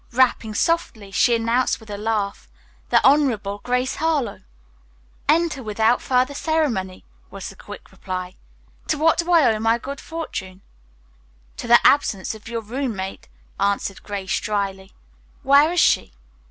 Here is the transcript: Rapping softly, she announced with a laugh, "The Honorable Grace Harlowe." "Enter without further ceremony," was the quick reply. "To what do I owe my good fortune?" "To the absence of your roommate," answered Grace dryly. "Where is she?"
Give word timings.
Rapping 0.13 0.55
softly, 0.55 1.11
she 1.11 1.35
announced 1.35 1.79
with 1.79 1.91
a 1.91 1.95
laugh, 1.95 2.49
"The 2.89 3.05
Honorable 3.07 3.59
Grace 3.59 3.97
Harlowe." 3.97 4.41
"Enter 5.29 5.61
without 5.61 6.01
further 6.01 6.33
ceremony," 6.33 7.05
was 7.29 7.49
the 7.49 7.55
quick 7.55 7.91
reply. 7.91 8.33
"To 8.87 8.97
what 8.97 9.19
do 9.19 9.31
I 9.31 9.43
owe 9.53 9.59
my 9.59 9.77
good 9.77 10.01
fortune?" 10.01 10.63
"To 11.57 11.67
the 11.67 11.85
absence 11.85 12.33
of 12.33 12.47
your 12.47 12.61
roommate," 12.61 13.27
answered 13.59 14.01
Grace 14.01 14.39
dryly. 14.39 14.91
"Where 15.43 15.71
is 15.71 15.79
she?" 15.79 16.13